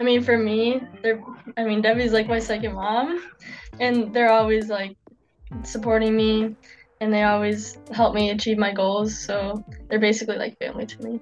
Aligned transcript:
I 0.00 0.02
mean, 0.02 0.22
for 0.22 0.38
me, 0.38 0.80
they're. 1.02 1.22
I 1.56 1.64
mean, 1.64 1.82
Debbie's 1.82 2.12
like 2.12 2.26
my 2.26 2.38
second 2.38 2.74
mom, 2.74 3.22
and 3.78 4.14
they're 4.14 4.32
always 4.32 4.68
like 4.68 4.96
supporting 5.62 6.16
me, 6.16 6.56
and 7.00 7.12
they 7.12 7.24
always 7.24 7.76
help 7.92 8.14
me 8.14 8.30
achieve 8.30 8.56
my 8.56 8.72
goals. 8.72 9.18
So 9.18 9.62
they're 9.88 9.98
basically 10.00 10.36
like 10.36 10.58
family 10.58 10.86
to 10.86 11.02
me. 11.02 11.20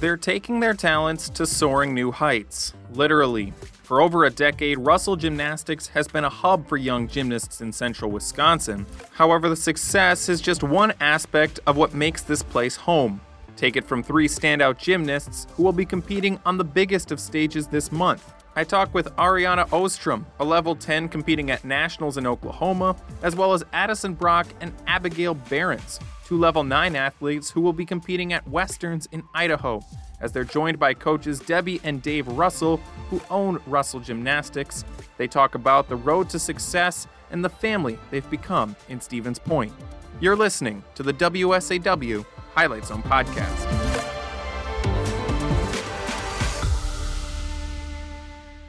They're 0.00 0.16
taking 0.16 0.58
their 0.58 0.74
talents 0.74 1.28
to 1.30 1.46
soaring 1.46 1.94
new 1.94 2.10
heights, 2.10 2.74
literally. 2.92 3.52
For 3.92 4.00
over 4.00 4.24
a 4.24 4.30
decade, 4.30 4.78
Russell 4.78 5.16
Gymnastics 5.16 5.88
has 5.88 6.08
been 6.08 6.24
a 6.24 6.30
hub 6.30 6.66
for 6.66 6.78
young 6.78 7.08
gymnasts 7.08 7.60
in 7.60 7.70
central 7.72 8.10
Wisconsin. 8.10 8.86
However, 9.10 9.50
the 9.50 9.54
success 9.54 10.30
is 10.30 10.40
just 10.40 10.62
one 10.62 10.94
aspect 11.00 11.60
of 11.66 11.76
what 11.76 11.92
makes 11.92 12.22
this 12.22 12.42
place 12.42 12.74
home. 12.74 13.20
Take 13.54 13.76
it 13.76 13.84
from 13.84 14.02
three 14.02 14.28
standout 14.28 14.78
gymnasts 14.78 15.46
who 15.52 15.62
will 15.62 15.74
be 15.74 15.84
competing 15.84 16.40
on 16.46 16.56
the 16.56 16.64
biggest 16.64 17.12
of 17.12 17.20
stages 17.20 17.66
this 17.66 17.92
month. 17.92 18.32
I 18.54 18.64
talk 18.64 18.92
with 18.92 19.06
Arianna 19.16 19.66
Ostrum, 19.70 20.26
a 20.38 20.44
level 20.44 20.76
10 20.76 21.08
competing 21.08 21.50
at 21.50 21.64
nationals 21.64 22.18
in 22.18 22.26
Oklahoma, 22.26 22.96
as 23.22 23.34
well 23.34 23.54
as 23.54 23.64
Addison 23.72 24.12
Brock 24.12 24.46
and 24.60 24.74
Abigail 24.86 25.34
Berens, 25.34 25.98
two 26.26 26.38
level 26.38 26.62
9 26.62 26.94
athletes 26.94 27.50
who 27.50 27.62
will 27.62 27.72
be 27.72 27.86
competing 27.86 28.34
at 28.34 28.46
Westerns 28.46 29.08
in 29.10 29.22
Idaho, 29.34 29.80
as 30.20 30.32
they're 30.32 30.44
joined 30.44 30.78
by 30.78 30.92
coaches 30.92 31.40
Debbie 31.40 31.80
and 31.82 32.02
Dave 32.02 32.28
Russell, 32.28 32.76
who 33.08 33.22
own 33.30 33.58
Russell 33.66 34.00
Gymnastics. 34.00 34.84
They 35.16 35.28
talk 35.28 35.54
about 35.54 35.88
the 35.88 35.96
road 35.96 36.28
to 36.30 36.38
success 36.38 37.06
and 37.30 37.42
the 37.42 37.48
family 37.48 37.98
they've 38.10 38.28
become 38.28 38.76
in 38.90 39.00
Stevens 39.00 39.38
Point. 39.38 39.72
You're 40.20 40.36
listening 40.36 40.84
to 40.94 41.02
the 41.02 41.14
WSAW 41.14 42.26
Highlight 42.54 42.84
Zone 42.84 43.02
podcast. 43.02 43.91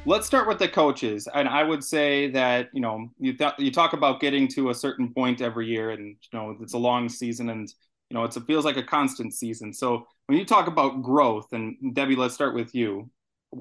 Let's 0.06 0.28
start 0.28 0.50
with 0.50 0.59
the 0.59 0.68
coaches, 0.68 1.30
and 1.34 1.48
I 1.48 1.64
would 1.64 1.82
say 1.82 2.30
that 2.32 2.68
you 2.73 2.82
know 2.82 3.08
you 3.20 3.32
th- 3.32 3.54
you 3.58 3.72
talk 3.72 3.94
about 3.94 4.20
getting 4.20 4.50
to 4.50 4.70
a 4.70 4.76
certain 4.76 5.14
point 5.14 5.42
every 5.42 5.66
year, 5.68 5.92
and 5.92 6.08
you 6.08 6.38
know 6.38 6.58
it's 6.59 6.73
a 6.73 6.78
long 6.78 7.08
season, 7.08 7.50
and 7.50 7.70
you 8.09 8.16
know 8.16 8.26
it's, 8.26 8.36
it 8.36 8.44
feels 8.46 8.66
like 8.66 8.76
a 8.76 8.84
constant 8.84 9.34
season. 9.34 9.72
So 9.72 10.06
when 10.26 10.38
you 10.38 10.44
talk 10.44 10.68
about 10.68 11.02
growth, 11.02 11.54
and 11.54 11.96
Debbie, 11.96 12.18
let's 12.18 12.34
start 12.34 12.54
with 12.54 12.76
you. 12.76 13.09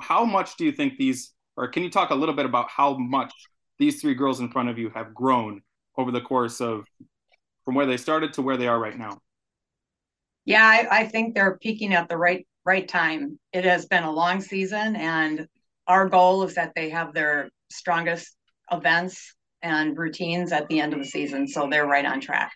How 0.00 0.24
much 0.24 0.56
do 0.56 0.64
you 0.64 0.72
think 0.72 0.98
these, 0.98 1.32
or 1.56 1.68
can 1.68 1.84
you 1.84 1.90
talk 1.90 2.10
a 2.10 2.14
little 2.14 2.34
bit 2.34 2.46
about 2.46 2.68
how 2.68 2.98
much 2.98 3.32
these 3.78 4.00
three 4.00 4.14
girls 4.14 4.40
in 4.40 4.50
front 4.50 4.68
of 4.68 4.78
you 4.78 4.90
have 4.96 5.14
grown 5.14 5.62
over 5.96 6.10
the 6.10 6.20
course 6.20 6.60
of 6.60 6.84
from 7.64 7.76
where 7.76 7.86
they 7.86 7.96
started 7.96 8.32
to 8.32 8.42
where 8.42 8.56
they 8.56 8.66
are 8.66 8.80
right 8.80 8.98
now? 8.98 9.20
Yeah, 10.44 10.64
I, 10.64 11.02
I 11.02 11.06
think 11.06 11.36
they're 11.36 11.56
peaking 11.58 11.94
at 11.94 12.08
the 12.08 12.16
right 12.16 12.44
right 12.64 12.88
time. 12.88 13.38
It 13.52 13.64
has 13.64 13.86
been 13.86 14.02
a 14.02 14.10
long 14.10 14.40
season, 14.40 14.96
and 14.96 15.46
our 15.86 16.08
goal 16.08 16.44
is 16.44 16.54
that 16.54 16.72
they 16.74 16.90
have 16.90 17.12
their 17.12 17.48
strongest 17.70 18.36
events 18.70 19.34
and 19.62 19.96
routines 19.96 20.52
at 20.52 20.68
the 20.68 20.80
end 20.80 20.92
of 20.92 20.98
the 20.98 21.04
season. 21.04 21.46
So 21.46 21.68
they're 21.70 21.86
right 21.86 22.04
on 22.04 22.20
track, 22.20 22.52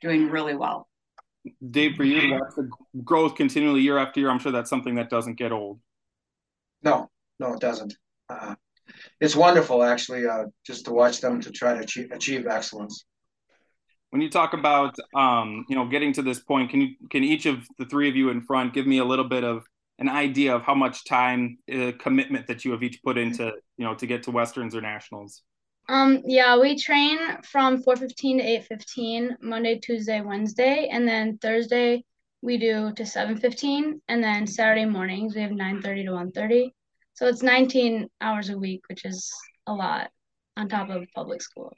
doing 0.00 0.30
really 0.30 0.56
well. 0.56 0.88
Dave, 1.70 1.94
for 1.94 2.04
you 2.04 2.20
to 2.20 2.32
watch 2.32 2.52
the 2.56 2.68
growth 3.04 3.36
continually 3.36 3.80
year 3.80 3.98
after 3.98 4.18
year, 4.18 4.30
I'm 4.30 4.40
sure 4.40 4.50
that's 4.50 4.70
something 4.70 4.96
that 4.96 5.10
doesn't 5.10 5.34
get 5.34 5.52
old. 5.52 5.78
No, 6.82 7.08
no, 7.38 7.54
it 7.54 7.60
doesn't. 7.60 7.94
Uh, 8.28 8.56
it's 9.20 9.36
wonderful, 9.36 9.82
actually, 9.84 10.26
uh, 10.26 10.44
just 10.66 10.86
to 10.86 10.92
watch 10.92 11.20
them 11.20 11.40
to 11.42 11.52
try 11.52 11.74
to 11.74 11.80
achieve, 11.80 12.10
achieve 12.10 12.46
excellence 12.46 13.04
when 14.10 14.22
you 14.22 14.30
talk 14.30 14.54
about 14.54 14.94
um, 15.14 15.66
you 15.68 15.76
know 15.76 15.86
getting 15.86 16.12
to 16.12 16.22
this 16.22 16.40
point 16.40 16.70
can 16.70 16.80
you 16.80 16.88
can 17.10 17.22
each 17.22 17.44
of 17.44 17.66
the 17.78 17.84
three 17.84 18.08
of 18.08 18.16
you 18.16 18.30
in 18.30 18.40
front 18.40 18.72
give 18.72 18.86
me 18.86 18.98
a 18.98 19.04
little 19.04 19.28
bit 19.28 19.44
of 19.44 19.64
an 19.98 20.08
idea 20.08 20.54
of 20.54 20.62
how 20.62 20.74
much 20.74 21.04
time 21.04 21.58
uh, 21.72 21.92
commitment 21.98 22.46
that 22.46 22.64
you 22.64 22.72
have 22.72 22.82
each 22.82 23.02
put 23.02 23.16
into 23.16 23.52
you 23.78 23.84
know 23.84 23.94
to 23.94 24.06
get 24.06 24.22
to 24.24 24.30
westerns 24.30 24.74
or 24.74 24.80
nationals? 24.80 25.42
Um 25.88 26.22
yeah 26.24 26.58
we 26.58 26.76
train 26.78 27.18
from 27.42 27.82
4.15 27.82 28.16
to 28.68 28.74
8.15 28.74 29.36
monday 29.40 29.78
tuesday 29.78 30.20
wednesday 30.20 30.88
and 30.90 31.06
then 31.06 31.38
thursday 31.38 32.04
we 32.42 32.58
do 32.58 32.92
to 32.94 33.04
7.15 33.04 34.00
and 34.08 34.22
then 34.22 34.46
saturday 34.46 34.84
mornings 34.84 35.34
we 35.34 35.42
have 35.42 35.52
9.30 35.52 35.82
to 35.82 36.40
1.30 36.40 36.70
so 37.14 37.26
it's 37.26 37.42
19 37.42 38.08
hours 38.20 38.50
a 38.50 38.58
week 38.58 38.82
which 38.88 39.04
is 39.04 39.32
a 39.66 39.72
lot 39.72 40.10
on 40.56 40.68
top 40.68 40.90
of 40.90 41.06
public 41.14 41.40
school 41.40 41.72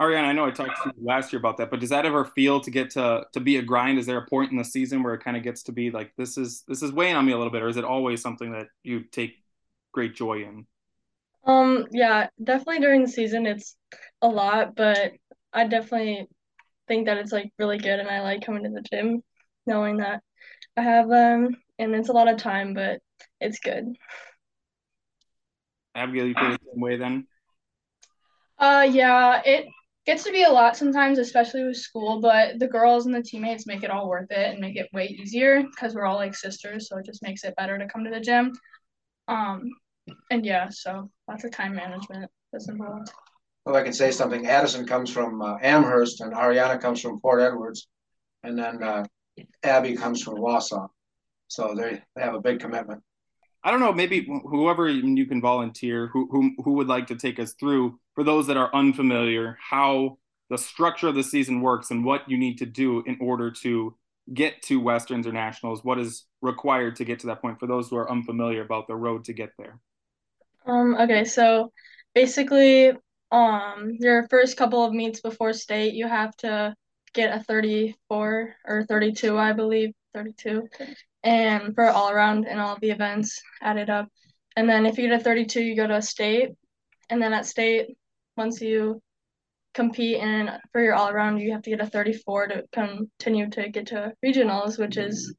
Arianna, 0.00 0.24
I 0.24 0.32
know 0.32 0.46
I 0.46 0.50
talked 0.50 0.82
to 0.82 0.88
you 0.96 1.06
last 1.06 1.30
year 1.32 1.38
about 1.38 1.58
that, 1.58 1.70
but 1.70 1.78
does 1.80 1.90
that 1.90 2.06
ever 2.06 2.24
feel 2.24 2.60
to 2.60 2.70
get 2.70 2.90
to 2.90 3.26
to 3.34 3.40
be 3.40 3.58
a 3.58 3.62
grind? 3.62 3.98
Is 3.98 4.06
there 4.06 4.16
a 4.18 4.26
point 4.26 4.50
in 4.50 4.56
the 4.56 4.64
season 4.64 5.02
where 5.02 5.12
it 5.14 5.22
kind 5.22 5.36
of 5.36 5.42
gets 5.42 5.62
to 5.64 5.72
be 5.72 5.90
like 5.90 6.12
this 6.16 6.38
is 6.38 6.62
this 6.66 6.82
is 6.82 6.90
weighing 6.90 7.16
on 7.16 7.26
me 7.26 7.32
a 7.32 7.36
little 7.36 7.52
bit, 7.52 7.62
or 7.62 7.68
is 7.68 7.76
it 7.76 7.84
always 7.84 8.22
something 8.22 8.52
that 8.52 8.68
you 8.82 9.02
take 9.02 9.34
great 9.92 10.14
joy 10.14 10.42
in? 10.42 10.66
Um, 11.44 11.86
yeah, 11.90 12.28
definitely 12.42 12.80
during 12.80 13.02
the 13.02 13.08
season 13.08 13.46
it's 13.46 13.76
a 14.22 14.28
lot, 14.28 14.74
but 14.76 15.12
I 15.52 15.66
definitely 15.66 16.28
think 16.88 17.06
that 17.06 17.18
it's 17.18 17.32
like 17.32 17.52
really 17.58 17.78
good 17.78 18.00
and 18.00 18.08
I 18.08 18.22
like 18.22 18.44
coming 18.46 18.64
to 18.64 18.70
the 18.70 18.82
gym 18.82 19.22
knowing 19.66 19.98
that 19.98 20.22
I 20.76 20.82
have 20.82 21.08
them 21.08 21.46
um, 21.46 21.56
and 21.78 21.94
it's 21.94 22.10
a 22.10 22.12
lot 22.14 22.28
of 22.28 22.38
time, 22.38 22.74
but 22.74 23.00
it's 23.40 23.60
good. 23.60 23.96
Abigail, 25.94 26.26
you 26.26 26.34
feel 26.34 26.50
the 26.50 26.58
same 26.72 26.80
way 26.80 26.96
then? 26.96 27.26
Uh 28.58 28.86
yeah, 28.90 29.42
it 29.44 29.66
gets 30.06 30.24
to 30.24 30.32
be 30.32 30.44
a 30.44 30.50
lot 30.50 30.76
sometimes, 30.76 31.18
especially 31.18 31.64
with 31.64 31.76
school, 31.76 32.20
but 32.20 32.58
the 32.58 32.66
girls 32.66 33.06
and 33.06 33.14
the 33.14 33.22
teammates 33.22 33.66
make 33.66 33.82
it 33.82 33.90
all 33.90 34.08
worth 34.08 34.30
it 34.30 34.50
and 34.50 34.60
make 34.60 34.76
it 34.76 34.88
way 34.92 35.06
easier 35.06 35.62
because 35.62 35.94
we're 35.94 36.06
all 36.06 36.16
like 36.16 36.34
sisters, 36.34 36.88
so 36.88 36.98
it 36.98 37.06
just 37.06 37.22
makes 37.22 37.44
it 37.44 37.56
better 37.56 37.78
to 37.78 37.86
come 37.86 38.04
to 38.04 38.10
the 38.10 38.20
gym. 38.20 38.52
Um, 39.28 39.70
and 40.30 40.44
yeah, 40.44 40.68
so 40.70 41.10
lots 41.28 41.44
of 41.44 41.52
time 41.52 41.74
management 41.74 42.30
that's 42.52 42.68
involved. 42.68 43.10
Well, 43.64 43.76
I 43.76 43.82
can 43.82 43.92
say 43.92 44.10
something. 44.10 44.46
Addison 44.46 44.86
comes 44.86 45.10
from 45.10 45.42
uh, 45.42 45.56
Amherst, 45.62 46.22
and 46.22 46.32
Arianna 46.32 46.80
comes 46.80 47.00
from 47.00 47.20
Port 47.20 47.42
Edwards, 47.42 47.88
and 48.42 48.58
then 48.58 48.82
uh, 48.82 49.04
Abby 49.62 49.96
comes 49.96 50.22
from 50.22 50.36
Wausau. 50.36 50.88
So 51.48 51.74
they, 51.74 52.02
they 52.16 52.22
have 52.22 52.34
a 52.34 52.40
big 52.40 52.60
commitment. 52.60 53.02
I 53.62 53.70
don't 53.70 53.80
know, 53.80 53.92
maybe 53.92 54.26
whoever 54.26 54.88
you 54.88 55.26
can 55.26 55.40
volunteer, 55.40 56.08
who, 56.08 56.28
who, 56.30 56.52
who 56.64 56.72
would 56.72 56.88
like 56.88 57.06
to 57.08 57.16
take 57.16 57.38
us 57.38 57.52
through, 57.52 57.98
for 58.14 58.24
those 58.24 58.46
that 58.46 58.56
are 58.56 58.74
unfamiliar, 58.74 59.58
how 59.60 60.18
the 60.48 60.58
structure 60.58 61.08
of 61.08 61.14
the 61.14 61.22
season 61.22 61.60
works 61.60 61.90
and 61.90 62.04
what 62.04 62.28
you 62.28 62.38
need 62.38 62.58
to 62.58 62.66
do 62.66 63.02
in 63.06 63.18
order 63.20 63.50
to 63.50 63.94
get 64.32 64.62
to 64.62 64.80
Westerns 64.80 65.26
or 65.26 65.32
Nationals, 65.32 65.84
what 65.84 65.98
is 65.98 66.26
required 66.40 66.96
to 66.96 67.04
get 67.04 67.20
to 67.20 67.26
that 67.28 67.42
point 67.42 67.58
for 67.60 67.66
those 67.66 67.88
who 67.88 67.96
are 67.96 68.10
unfamiliar 68.10 68.62
about 68.62 68.86
the 68.86 68.96
road 68.96 69.24
to 69.24 69.32
get 69.32 69.50
there? 69.58 69.78
Um, 70.66 70.96
okay, 70.96 71.24
so 71.24 71.72
basically, 72.14 72.92
um, 73.32 73.96
your 73.98 74.26
first 74.28 74.56
couple 74.56 74.84
of 74.84 74.92
meets 74.92 75.20
before 75.20 75.52
state, 75.52 75.94
you 75.94 76.06
have 76.08 76.36
to 76.38 76.74
get 77.12 77.34
a 77.34 77.42
34 77.44 78.56
or 78.64 78.84
32, 78.84 79.36
I 79.36 79.52
believe, 79.52 79.92
32 80.14 80.68
and 81.22 81.74
for 81.74 81.88
all 81.88 82.10
around 82.10 82.46
and 82.46 82.60
all 82.60 82.78
the 82.80 82.90
events 82.90 83.40
added 83.62 83.90
up. 83.90 84.08
And 84.56 84.68
then 84.68 84.86
if 84.86 84.98
you 84.98 85.08
get 85.08 85.20
a 85.20 85.22
32, 85.22 85.62
you 85.62 85.76
go 85.76 85.86
to 85.86 85.96
a 85.96 86.02
state. 86.02 86.50
And 87.08 87.20
then 87.20 87.32
at 87.32 87.46
state, 87.46 87.96
once 88.36 88.60
you 88.60 89.00
compete 89.74 90.18
and 90.18 90.50
for 90.72 90.82
your 90.82 90.94
all 90.94 91.08
around, 91.08 91.38
you 91.38 91.52
have 91.52 91.62
to 91.62 91.70
get 91.70 91.80
a 91.80 91.86
34 91.86 92.48
to 92.48 92.64
continue 92.72 93.48
to 93.50 93.68
get 93.68 93.86
to 93.88 94.12
regionals, 94.24 94.78
which 94.78 94.96
is 94.96 95.34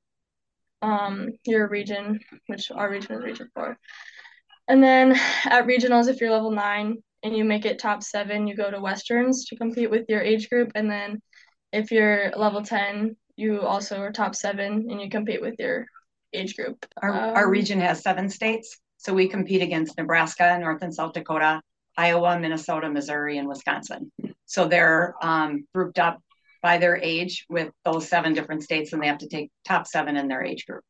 um, 0.82 1.30
your 1.46 1.68
region, 1.68 2.20
which 2.48 2.72
our 2.72 2.90
region 2.90 3.14
is 3.14 3.24
region 3.24 3.50
four. 3.54 3.78
And 4.68 4.82
then 4.82 5.12
at 5.46 5.68
regionals, 5.68 6.08
if 6.08 6.22
you're 6.22 6.32
level 6.32 6.52
nine 6.52 6.98
and 7.24 7.36
you 7.36 7.44
make 7.44 7.66
it 7.66 7.80
top 7.80 8.04
seven, 8.04 8.48
you 8.48 8.56
go 8.56 8.72
to 8.72 8.80
westerns 8.80 9.46
to 9.46 9.58
compete 9.58 9.92
with 9.92 10.06
your 10.08 10.22
age 10.22 10.50
group. 10.50 10.72
And 10.76 10.90
then 10.90 11.22
if 11.74 11.92
you're 11.92 12.32
level 12.36 12.64
10, 12.64 13.16
you 13.42 13.62
also 13.62 14.00
are 14.00 14.12
top 14.12 14.36
seven 14.36 14.88
and 14.90 15.02
you 15.02 15.10
compete 15.10 15.42
with 15.42 15.56
your 15.58 15.88
age 16.32 16.56
group. 16.56 16.86
Our, 17.02 17.12
um, 17.12 17.36
our 17.36 17.50
region 17.50 17.82
has 17.82 18.02
seven 18.02 18.30
states. 18.30 18.78
So 18.98 19.14
we 19.14 19.28
compete 19.28 19.64
against 19.64 19.98
Nebraska, 19.98 20.58
North 20.60 20.84
and 20.84 20.94
South 20.94 21.14
Dakota, 21.14 21.62
Iowa, 21.98 22.40
Minnesota, 22.40 22.88
Missouri, 22.90 23.40
and 23.40 23.48
Wisconsin. 23.48 24.12
So 24.46 24.68
they're 24.68 25.16
um, 25.22 25.66
grouped 25.74 25.98
up 25.98 26.22
by 26.62 26.78
their 26.78 26.98
age 26.98 27.46
with 27.50 27.72
those 27.84 28.08
seven 28.08 28.34
different 28.34 28.62
states, 28.64 28.94
and 28.94 29.02
they 29.02 29.08
have 29.08 29.18
to 29.18 29.28
take 29.28 29.50
top 29.66 29.88
seven 29.88 30.16
in 30.18 30.28
their 30.28 30.44
age 30.44 30.68
group. 30.68 30.84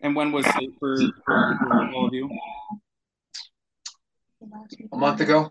And 0.00 0.14
when 0.14 0.30
was 0.30 0.46
it 0.46 0.70
for, 0.78 0.96
for 1.24 1.90
all 1.92 2.06
of 2.06 2.14
you? 2.14 2.30
A 4.92 4.96
month 4.96 5.20
ago. 5.20 5.50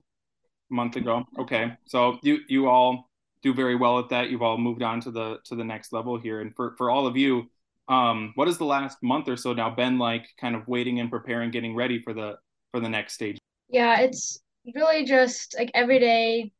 A 0.71 0.73
month 0.73 0.95
ago. 0.95 1.25
Okay, 1.39 1.73
so 1.85 2.17
you 2.21 2.39
you 2.47 2.69
all 2.69 3.09
do 3.43 3.53
very 3.53 3.75
well 3.75 3.99
at 3.99 4.09
that. 4.09 4.29
You've 4.29 4.41
all 4.41 4.57
moved 4.57 4.81
on 4.81 5.01
to 5.01 5.11
the 5.11 5.39
to 5.45 5.55
the 5.55 5.63
next 5.63 5.93
level 5.93 6.17
here. 6.17 6.41
And 6.41 6.55
for 6.55 6.75
for 6.77 6.89
all 6.89 7.05
of 7.05 7.15
you, 7.15 7.43
um, 7.87 8.31
what 8.35 8.47
has 8.47 8.57
the 8.57 8.65
last 8.65 8.97
month 9.03 9.27
or 9.27 9.37
so 9.37 9.53
now 9.53 9.69
been 9.69 9.99
like, 9.99 10.27
kind 10.39 10.55
of 10.55 10.67
waiting 10.67 10.99
and 10.99 11.09
preparing, 11.09 11.51
getting 11.51 11.75
ready 11.75 12.01
for 12.01 12.13
the 12.13 12.37
for 12.71 12.79
the 12.79 12.89
next 12.89 13.13
stage? 13.13 13.37
Yeah, 13.69 13.99
it's 13.99 14.39
really 14.73 15.05
just 15.05 15.55
like 15.57 15.71
every 15.73 15.99
day 15.99 16.51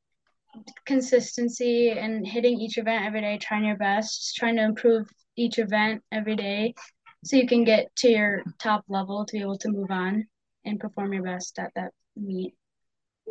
consistency 0.85 1.89
and 1.89 2.27
hitting 2.27 2.59
each 2.59 2.77
event 2.77 3.06
every 3.06 3.21
day, 3.21 3.38
trying 3.38 3.65
your 3.65 3.77
best, 3.77 4.35
trying 4.35 4.57
to 4.57 4.63
improve 4.63 5.07
each 5.35 5.57
event 5.57 6.03
every 6.12 6.35
day 6.35 6.75
so 7.24 7.38
you 7.38 7.47
can 7.47 7.63
get 7.63 7.95
to 7.95 8.09
your 8.09 8.44
top 8.62 8.83
level 8.88 9.25
to 9.25 9.33
be 9.33 9.41
able 9.41 9.57
to 9.57 9.69
move 9.69 9.89
on 9.89 10.27
and 10.65 10.80
perform 10.80 11.13
your 11.13 11.24
best 11.24 11.57
at 11.57 11.71
that 11.75 11.91
meet. 12.15 12.53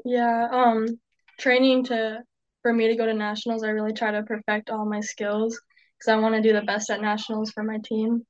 Yeah, 0.05 0.49
um 0.51 0.99
training 1.39 1.85
to 1.85 2.23
for 2.63 2.73
me 2.73 2.89
to 2.89 2.97
go 2.97 3.07
to 3.07 3.15
nationals, 3.15 3.65
I 3.65 3.71
really 3.71 3.93
try 3.93 4.13
to 4.13 4.23
perfect 4.23 4.71
all 4.71 4.87
my 4.87 5.01
skills 5.01 5.61
because 5.99 6.09
I 6.13 6.17
want 6.17 6.35
to 6.35 6.43
do 6.43 6.53
the 6.53 6.63
best 6.63 6.91
at 6.91 7.01
nationals 7.03 7.51
for 7.51 7.63
my 7.63 7.79
team. 7.85 8.25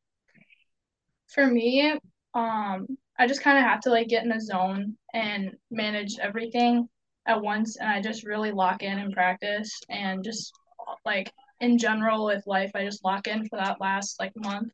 For 1.35 1.47
me, 1.47 1.99
um 2.35 2.87
I 3.19 3.27
just 3.27 3.43
kind 3.43 3.59
of 3.59 3.65
have 3.65 3.81
to 3.83 3.91
like 3.91 4.09
get 4.09 4.25
in 4.25 4.31
the 4.31 4.41
zone 4.41 4.97
and 5.13 5.53
manage 5.71 6.19
everything 6.19 6.89
at 7.27 7.43
once 7.43 7.77
and 7.77 7.89
I 7.89 8.01
just 8.01 8.25
really 8.25 8.51
lock 8.53 8.83
in 8.83 8.99
and 8.99 9.13
practice 9.13 9.71
and 9.89 10.25
just 10.25 10.53
like 11.05 11.33
in 11.61 11.79
general 11.79 12.25
with 12.27 12.47
life 12.47 12.73
I 12.75 12.85
just 12.85 13.05
lock 13.05 13.29
in 13.29 13.47
for 13.49 13.59
that 13.59 13.81
last 13.81 14.19
like 14.19 14.33
month 14.37 14.73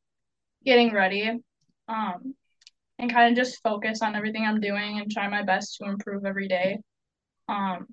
getting 0.65 0.93
ready 0.95 1.31
um 1.89 2.35
and 2.99 3.13
kind 3.13 3.31
of 3.31 3.37
just 3.37 3.63
focus 3.63 4.03
on 4.03 4.15
everything 4.17 4.45
I'm 4.45 4.61
doing 4.61 5.01
and 5.01 5.11
try 5.11 5.29
my 5.29 5.43
best 5.43 5.77
to 5.79 5.89
improve 5.89 6.25
every 6.25 6.49
day 6.49 6.79
um 7.49 7.87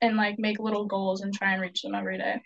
and 0.00 0.16
like 0.16 0.38
make 0.38 0.58
little 0.58 0.86
goals 0.86 1.22
and 1.22 1.34
try 1.34 1.52
and 1.52 1.62
reach 1.62 1.82
them 1.82 1.94
every 1.94 2.18
day. 2.18 2.40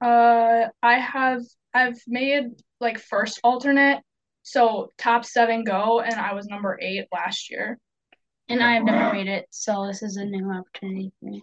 Uh 0.00 0.68
I 0.82 0.98
have 0.98 1.42
I've 1.72 2.00
made 2.06 2.44
like 2.80 2.98
first 2.98 3.40
alternate 3.42 4.02
so 4.42 4.92
top 4.98 5.24
7 5.24 5.64
go 5.64 6.00
and 6.00 6.14
I 6.14 6.34
was 6.34 6.46
number 6.46 6.78
8 6.80 7.06
last 7.12 7.50
year. 7.50 7.78
And 8.48 8.62
I 8.62 8.74
have 8.74 8.84
never 8.84 9.14
made 9.14 9.26
it, 9.26 9.46
so 9.48 9.86
this 9.86 10.02
is 10.02 10.16
a 10.16 10.24
new 10.24 10.50
opportunity 10.50 11.10
for 11.18 11.30
me. 11.30 11.42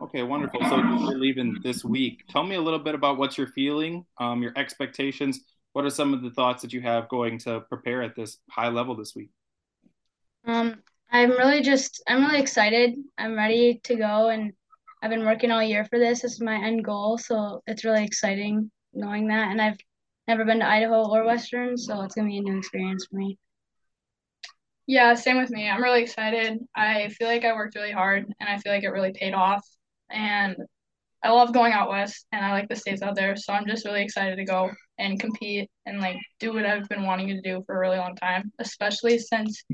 Okay, 0.00 0.22
wonderful. 0.22 0.60
So 0.62 0.76
you're 0.76 1.18
leaving 1.18 1.56
this 1.64 1.84
week. 1.84 2.22
Tell 2.28 2.44
me 2.44 2.54
a 2.54 2.60
little 2.60 2.78
bit 2.78 2.94
about 2.94 3.18
what 3.18 3.36
you're 3.36 3.48
feeling, 3.48 4.04
um, 4.18 4.40
your 4.40 4.52
expectations. 4.54 5.40
What 5.72 5.84
are 5.84 5.90
some 5.90 6.14
of 6.14 6.22
the 6.22 6.30
thoughts 6.30 6.62
that 6.62 6.72
you 6.72 6.80
have 6.82 7.08
going 7.08 7.38
to 7.40 7.62
prepare 7.62 8.02
at 8.02 8.14
this 8.14 8.38
high 8.48 8.68
level 8.68 8.94
this 8.94 9.14
week? 9.16 9.30
I'm 11.18 11.30
really 11.30 11.62
just 11.62 12.00
I'm 12.06 12.24
really 12.24 12.38
excited. 12.38 12.94
I'm 13.18 13.34
ready 13.34 13.80
to 13.82 13.96
go, 13.96 14.28
and 14.28 14.52
I've 15.02 15.10
been 15.10 15.26
working 15.26 15.50
all 15.50 15.60
year 15.60 15.84
for 15.84 15.98
this. 15.98 16.22
This 16.22 16.34
is 16.34 16.40
my 16.40 16.64
end 16.64 16.84
goal, 16.84 17.18
so 17.18 17.60
it's 17.66 17.84
really 17.84 18.04
exciting 18.04 18.70
knowing 18.94 19.26
that. 19.26 19.50
And 19.50 19.60
I've 19.60 19.78
never 20.28 20.44
been 20.44 20.60
to 20.60 20.68
Idaho 20.68 21.10
or 21.10 21.24
Western, 21.24 21.76
so 21.76 22.02
it's 22.02 22.14
gonna 22.14 22.28
be 22.28 22.38
a 22.38 22.40
new 22.40 22.56
experience 22.56 23.06
for 23.10 23.16
me. 23.16 23.36
Yeah, 24.86 25.14
same 25.14 25.38
with 25.38 25.50
me. 25.50 25.68
I'm 25.68 25.82
really 25.82 26.02
excited. 26.02 26.60
I 26.76 27.08
feel 27.08 27.26
like 27.26 27.44
I 27.44 27.52
worked 27.52 27.74
really 27.74 27.90
hard 27.90 28.24
and 28.38 28.48
I 28.48 28.58
feel 28.58 28.72
like 28.72 28.84
it 28.84 28.90
really 28.90 29.12
paid 29.12 29.34
off. 29.34 29.66
And 30.10 30.56
I 31.24 31.30
love 31.30 31.52
going 31.52 31.72
out 31.72 31.90
west 31.90 32.26
and 32.30 32.44
I 32.44 32.52
like 32.52 32.68
the 32.68 32.76
states 32.76 33.02
out 33.02 33.16
there. 33.16 33.34
So 33.34 33.52
I'm 33.52 33.66
just 33.66 33.84
really 33.84 34.02
excited 34.02 34.36
to 34.36 34.44
go 34.44 34.70
and 34.98 35.18
compete 35.18 35.68
and 35.84 36.00
like 36.00 36.16
do 36.38 36.54
what 36.54 36.64
I've 36.64 36.88
been 36.88 37.04
wanting 37.04 37.28
to 37.28 37.40
do 37.40 37.64
for 37.66 37.76
a 37.76 37.80
really 37.80 37.98
long 37.98 38.14
time, 38.14 38.52
especially 38.60 39.18
since 39.18 39.64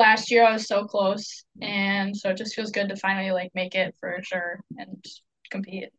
last 0.00 0.30
year 0.30 0.44
I 0.44 0.52
was 0.52 0.66
so 0.66 0.84
close. 0.84 1.44
And 1.62 2.16
so 2.16 2.30
it 2.30 2.36
just 2.36 2.54
feels 2.54 2.70
good 2.70 2.88
to 2.88 2.96
finally 2.96 3.30
like 3.30 3.50
make 3.54 3.74
it 3.74 3.94
for 4.00 4.18
sure 4.22 4.60
and 4.76 5.04
compete. 5.50 5.90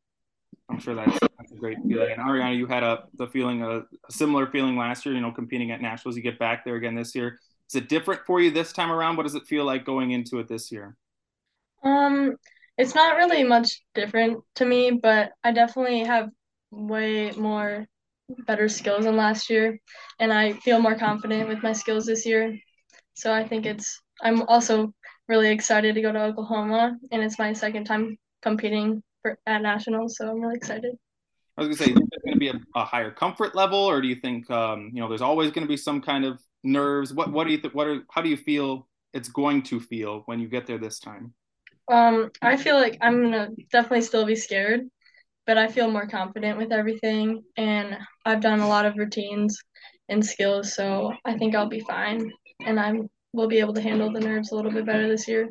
I'm 0.70 0.80
sure 0.80 0.96
that's, 0.96 1.18
that's 1.38 1.52
a 1.52 1.56
great 1.56 1.78
feeling. 1.88 2.12
And 2.12 2.22
Arianna, 2.22 2.58
you 2.58 2.66
had 2.66 2.84
a 2.84 3.04
the 3.18 3.28
feeling 3.28 3.62
a, 3.62 3.80
a 3.80 4.12
similar 4.12 4.48
feeling 4.48 4.78
last 4.78 5.06
year, 5.06 5.16
you 5.16 5.22
know, 5.22 5.32
competing 5.32 5.72
at 5.72 5.82
nationals. 5.82 6.16
You 6.16 6.24
get 6.24 6.40
back 6.40 6.66
there 6.66 6.76
again 6.76 6.96
this 6.96 7.14
year 7.16 7.40
is 7.72 7.76
it 7.76 7.88
different 7.88 8.26
for 8.26 8.42
you 8.42 8.52
this 8.52 8.74
time 8.74 8.92
around? 8.92 9.16
What 9.16 9.24
does 9.24 9.36
it 9.36 9.48
feel 9.48 9.64
like 9.64 9.86
going 9.86 10.12
into 10.12 10.40
it 10.40 10.50
this 10.50 10.74
year? 10.74 10.98
Um, 11.84 12.36
it's 12.78 12.96
not 12.96 13.16
really 13.16 13.46
much 13.46 13.82
different 13.96 14.40
to 14.56 14.66
me, 14.66 14.92
but 14.92 15.32
I 15.42 15.54
definitely 15.54 16.04
have 16.04 16.30
way 16.70 17.32
more 17.32 17.88
better 18.46 18.68
skills 18.68 19.06
than 19.06 19.16
last 19.16 19.50
year, 19.50 19.80
and 20.20 20.34
I 20.34 20.54
feel 20.54 20.80
more 20.80 20.96
confident 20.96 21.48
with 21.48 21.64
my 21.64 21.72
skills 21.72 22.06
this 22.06 22.26
year. 22.26 22.58
So 23.14 23.34
I 23.34 23.48
think 23.48 23.66
it's. 23.66 24.02
I'm 24.22 24.44
also 24.44 24.94
really 25.28 25.50
excited 25.50 25.96
to 25.96 26.02
go 26.02 26.12
to 26.12 26.24
Oklahoma, 26.26 26.98
and 27.12 27.24
it's 27.24 27.40
my 27.40 27.54
second 27.54 27.86
time 27.86 28.18
competing 28.42 29.02
for 29.22 29.38
at 29.46 29.62
nationals, 29.62 30.18
so 30.18 30.30
I'm 30.30 30.42
really 30.42 30.56
excited. 30.56 30.96
I 31.58 31.62
was 31.62 31.68
gonna 31.68 31.90
say, 31.90 31.94
is 31.94 32.08
it 32.12 32.26
going 32.26 32.34
to 32.34 32.40
be 32.40 32.48
a, 32.48 32.60
a, 32.76 32.86
higher 32.86 33.12
comfort 33.12 33.56
level, 33.56 33.78
or 33.78 34.02
do 34.02 34.08
you 34.08 34.16
think 34.16 34.50
um, 34.50 34.90
you 34.94 35.02
know 35.02 35.10
there's 35.10 35.22
always 35.22 35.52
going 35.52 35.66
to 35.66 35.70
be 35.70 35.78
some 35.78 36.02
kind 36.02 36.26
of 36.26 36.42
nerves? 36.64 37.14
What 37.14 37.32
what 37.32 37.46
do 37.46 37.52
you 37.52 37.58
think? 37.58 37.76
What 37.76 37.88
are 37.88 38.04
how 38.12 38.22
do 38.22 38.30
you 38.30 38.38
feel 38.38 38.88
it's 39.14 39.30
going 39.30 39.64
to 39.64 39.80
feel 39.80 40.24
when 40.26 40.40
you 40.40 40.48
get 40.48 40.66
there 40.66 40.78
this 40.78 41.00
time? 41.00 41.34
Um, 41.92 42.32
I 42.42 42.58
feel 42.58 42.76
like 42.76 42.98
I'm 43.02 43.22
gonna 43.22 43.50
definitely 43.72 44.02
still 44.02 44.26
be 44.26 44.36
scared, 44.36 44.82
but 45.46 45.58
I 45.58 45.68
feel 45.68 45.92
more 45.92 46.08
confident 46.08 46.58
with 46.58 46.72
everything, 46.72 47.44
and 47.58 47.98
I've 48.26 48.42
done 48.42 48.62
a 48.62 48.68
lot 48.68 48.86
of 48.86 48.98
routines 48.98 49.62
and 50.10 50.26
skills, 50.26 50.74
so 50.74 51.14
I 51.26 51.38
think 51.38 51.54
I'll 51.54 51.70
be 51.70 51.82
fine, 51.82 52.32
and 52.66 52.80
I'm 52.80 53.10
will 53.34 53.48
be 53.48 53.60
able 53.60 53.74
to 53.74 53.82
handle 53.82 54.12
the 54.12 54.20
nerves 54.20 54.52
a 54.52 54.56
little 54.56 54.72
bit 54.72 54.86
better 54.86 55.08
this 55.08 55.28
year. 55.28 55.50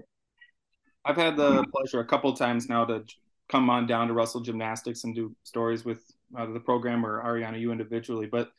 I've 1.04 1.16
had 1.16 1.36
the 1.36 1.64
pleasure 1.72 2.00
a 2.00 2.04
couple 2.04 2.30
times 2.34 2.68
now 2.68 2.84
to 2.84 3.04
come 3.48 3.70
on 3.70 3.86
down 3.86 4.08
to 4.08 4.12
Russell 4.12 4.42
Gymnastics 4.42 5.04
and 5.04 5.14
do 5.14 5.34
stories 5.44 5.84
with 5.84 6.02
uh, 6.36 6.46
the 6.46 6.60
program 6.60 7.06
or 7.06 7.22
Arianna, 7.22 7.58
you 7.58 7.72
individually, 7.72 8.26
but 8.26 8.50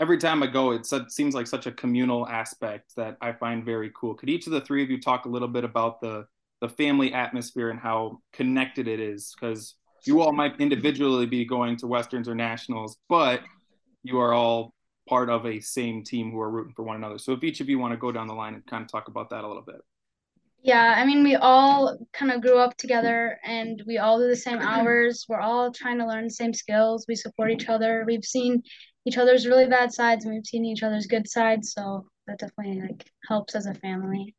every 0.00 0.16
time 0.16 0.42
I 0.42 0.46
go, 0.46 0.72
it 0.72 0.86
seems 1.08 1.34
like 1.34 1.46
such 1.46 1.66
a 1.66 1.72
communal 1.72 2.26
aspect 2.26 2.96
that 2.96 3.16
I 3.20 3.32
find 3.32 3.64
very 3.64 3.92
cool. 3.94 4.14
Could 4.14 4.30
each 4.30 4.46
of 4.46 4.52
the 4.52 4.62
three 4.62 4.82
of 4.82 4.90
you 4.90 4.98
talk 4.98 5.26
a 5.26 5.28
little 5.28 5.46
bit 5.46 5.62
about 5.62 6.00
the 6.00 6.26
the 6.60 6.68
family 6.68 7.14
atmosphere 7.14 7.70
and 7.70 7.78
how 7.78 8.20
connected 8.32 8.88
it 8.88 8.98
is? 8.98 9.34
Because 9.38 9.76
you 10.06 10.20
all 10.20 10.32
might 10.32 10.58
individually 10.60 11.26
be 11.26 11.44
going 11.44 11.76
to 11.76 11.86
westerns 11.86 12.28
or 12.28 12.34
nationals, 12.34 12.96
but 13.08 13.42
you 14.02 14.18
are 14.18 14.32
all 14.32 14.72
part 15.10 15.28
of 15.28 15.44
a 15.44 15.60
same 15.60 16.02
team 16.02 16.30
who 16.30 16.40
are 16.40 16.50
rooting 16.50 16.72
for 16.72 16.84
one 16.84 16.96
another. 16.96 17.18
So 17.18 17.32
if 17.32 17.44
each 17.44 17.60
of 17.60 17.68
you 17.68 17.78
want 17.78 17.92
to 17.92 17.98
go 17.98 18.12
down 18.12 18.28
the 18.28 18.34
line 18.34 18.54
and 18.54 18.64
kind 18.66 18.82
of 18.82 18.90
talk 18.90 19.08
about 19.08 19.28
that 19.30 19.44
a 19.44 19.48
little 19.48 19.64
bit. 19.64 19.82
Yeah, 20.62 20.94
I 20.96 21.04
mean, 21.04 21.22
we 21.22 21.36
all 21.36 21.98
kind 22.12 22.30
of 22.30 22.42
grew 22.42 22.58
up 22.58 22.76
together 22.76 23.38
and 23.44 23.82
we 23.86 23.98
all 23.98 24.18
do 24.18 24.28
the 24.28 24.36
same 24.36 24.58
hours. 24.58 25.24
We're 25.28 25.40
all 25.40 25.72
trying 25.72 25.98
to 25.98 26.06
learn 26.06 26.24
the 26.24 26.30
same 26.30 26.54
skills. 26.54 27.06
We 27.08 27.14
support 27.14 27.50
each 27.50 27.68
other. 27.68 28.04
We've 28.06 28.24
seen 28.24 28.62
each 29.06 29.18
other's 29.18 29.46
really 29.46 29.66
bad 29.66 29.92
sides 29.92 30.24
and 30.24 30.34
we've 30.34 30.46
seen 30.46 30.64
each 30.64 30.82
other's 30.82 31.06
good 31.06 31.28
sides 31.28 31.72
so 31.72 32.06
that 32.26 32.38
definitely 32.38 32.80
like 32.80 33.04
helps 33.28 33.54
as 33.54 33.66
a 33.66 33.74
family 33.74 34.34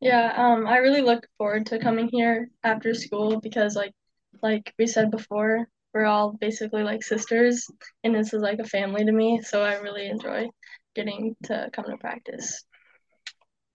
yeah 0.00 0.32
um 0.36 0.66
i 0.66 0.78
really 0.78 1.02
look 1.02 1.26
forward 1.38 1.66
to 1.66 1.78
coming 1.78 2.08
here 2.08 2.50
after 2.64 2.94
school 2.94 3.40
because 3.40 3.76
like 3.76 3.92
like 4.42 4.72
we 4.78 4.86
said 4.86 5.10
before 5.10 5.68
we're 5.96 6.04
all 6.04 6.36
basically 6.38 6.82
like 6.82 7.02
sisters 7.02 7.66
and 8.04 8.14
this 8.14 8.34
is 8.34 8.42
like 8.42 8.58
a 8.58 8.64
family 8.64 9.02
to 9.02 9.12
me 9.12 9.40
so 9.40 9.62
i 9.62 9.76
really 9.76 10.06
enjoy 10.06 10.46
getting 10.94 11.34
to 11.44 11.68
come 11.72 11.84
to 11.86 11.96
practice. 11.96 12.64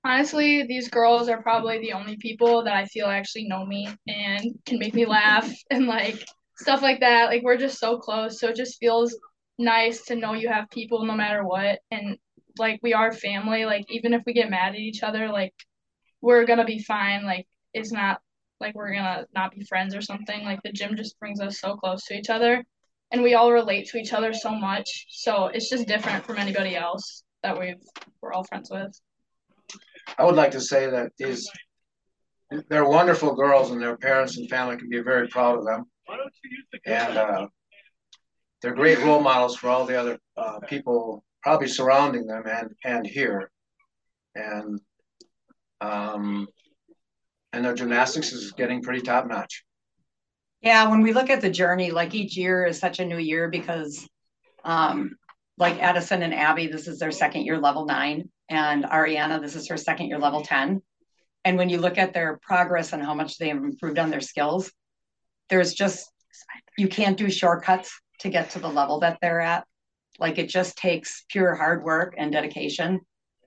Honestly 0.03 0.63
these 0.67 0.87
girls 0.89 1.29
are 1.29 1.41
probably 1.41 1.79
the 1.79 1.93
only 1.93 2.17
people 2.17 2.63
that 2.63 2.75
i 2.75 2.85
feel 2.85 3.07
actually 3.07 3.47
know 3.47 3.65
me 3.65 3.89
and 4.07 4.53
can 4.67 4.77
make 4.77 4.93
me 4.93 5.05
laugh 5.05 5.51
and 5.71 5.87
like 5.87 6.23
stuff 6.61 6.83
like 6.83 6.99
that. 6.99 7.25
Like 7.25 7.41
we're 7.41 7.57
just 7.57 7.79
so 7.79 7.97
close 7.97 8.39
so 8.39 8.49
it 8.49 8.55
just 8.55 8.79
feels 8.79 9.17
nice 9.57 10.05
to 10.05 10.15
know 10.15 10.33
you 10.33 10.47
have 10.49 10.69
people 10.69 11.05
no 11.05 11.15
matter 11.15 11.43
what. 11.43 11.79
And 11.89 12.17
like 12.59 12.79
we 12.83 12.93
are 12.93 13.11
family. 13.11 13.65
Like 13.65 13.85
even 13.89 14.13
if 14.13 14.21
we 14.25 14.33
get 14.33 14.49
mad 14.49 14.75
at 14.75 14.79
each 14.79 15.01
other 15.01 15.29
like 15.29 15.53
we're 16.21 16.45
gonna 16.45 16.65
be 16.65 16.83
fine. 16.83 17.25
Like 17.25 17.47
it's 17.73 17.91
not 17.91 18.21
like 18.61 18.75
we're 18.75 18.93
gonna 18.93 19.25
not 19.35 19.53
be 19.53 19.63
friends 19.65 19.93
or 19.95 20.01
something 20.01 20.43
like 20.45 20.61
the 20.63 20.71
gym 20.71 20.95
just 20.95 21.19
brings 21.19 21.41
us 21.41 21.59
so 21.59 21.75
close 21.75 22.05
to 22.05 22.17
each 22.17 22.29
other 22.29 22.63
and 23.11 23.21
we 23.21 23.33
all 23.33 23.51
relate 23.51 23.87
to 23.89 23.97
each 23.97 24.13
other 24.13 24.33
so 24.33 24.51
much 24.51 25.05
so 25.09 25.47
it's 25.47 25.69
just 25.69 25.87
different 25.87 26.23
from 26.25 26.37
anybody 26.37 26.75
else 26.75 27.23
that 27.43 27.59
we've 27.59 27.81
we're 28.21 28.33
all 28.33 28.43
friends 28.43 28.69
with. 28.69 28.99
I 30.17 30.25
would 30.25 30.35
like 30.35 30.51
to 30.51 30.61
say 30.61 30.89
that 30.89 31.11
these 31.17 31.49
they're 32.69 32.87
wonderful 32.87 33.33
girls 33.33 33.71
and 33.71 33.81
their 33.81 33.97
parents 33.97 34.37
and 34.37 34.49
family 34.49 34.77
can 34.77 34.89
be 34.89 34.99
very 34.99 35.27
proud 35.29 35.57
of 35.57 35.65
them. 35.65 35.85
And 36.85 37.17
uh, 37.17 37.47
they're 38.61 38.75
great 38.75 38.99
role 38.99 39.21
models 39.21 39.55
for 39.55 39.69
all 39.69 39.85
the 39.85 39.97
other 39.97 40.19
uh, 40.35 40.59
people 40.67 41.23
probably 41.41 41.67
surrounding 41.67 42.25
them 42.27 42.43
and 42.45 42.69
and 42.83 43.07
here. 43.07 43.49
And 44.35 44.79
um 45.81 46.47
and 47.53 47.63
their 47.63 47.73
gymnastics 47.73 48.31
is 48.31 48.51
getting 48.53 48.81
pretty 48.81 49.01
top 49.01 49.27
notch 49.27 49.63
yeah 50.61 50.89
when 50.89 51.01
we 51.01 51.13
look 51.13 51.29
at 51.29 51.41
the 51.41 51.49
journey 51.49 51.91
like 51.91 52.13
each 52.13 52.37
year 52.37 52.65
is 52.65 52.79
such 52.79 52.99
a 52.99 53.05
new 53.05 53.17
year 53.17 53.49
because 53.49 54.07
um 54.63 55.15
like 55.57 55.81
addison 55.81 56.23
and 56.23 56.33
abby 56.33 56.67
this 56.67 56.87
is 56.87 56.99
their 56.99 57.11
second 57.11 57.43
year 57.43 57.57
level 57.57 57.85
nine 57.85 58.29
and 58.49 58.83
arianna 58.85 59.41
this 59.41 59.55
is 59.55 59.67
her 59.67 59.77
second 59.77 60.07
year 60.07 60.19
level 60.19 60.41
10 60.41 60.81
and 61.43 61.57
when 61.57 61.69
you 61.69 61.79
look 61.79 61.97
at 61.97 62.13
their 62.13 62.39
progress 62.41 62.93
and 62.93 63.03
how 63.03 63.13
much 63.13 63.37
they 63.37 63.49
have 63.49 63.57
improved 63.57 63.99
on 63.99 64.09
their 64.09 64.21
skills 64.21 64.71
there's 65.49 65.73
just 65.73 66.11
you 66.77 66.87
can't 66.87 67.17
do 67.17 67.29
shortcuts 67.29 67.99
to 68.19 68.29
get 68.29 68.51
to 68.51 68.59
the 68.59 68.69
level 68.69 68.99
that 68.99 69.19
they're 69.21 69.41
at. 69.41 69.65
Like 70.19 70.37
it 70.37 70.49
just 70.49 70.77
takes 70.77 71.25
pure 71.29 71.55
hard 71.55 71.83
work 71.83 72.15
and 72.17 72.31
dedication. 72.31 73.01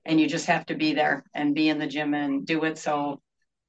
And 0.04 0.20
you 0.20 0.28
just 0.28 0.46
have 0.46 0.66
to 0.66 0.74
be 0.74 0.92
there 0.92 1.24
and 1.34 1.54
be 1.54 1.68
in 1.68 1.78
the 1.78 1.86
gym 1.86 2.12
and 2.12 2.46
do 2.46 2.64
it. 2.64 2.76
So 2.76 3.20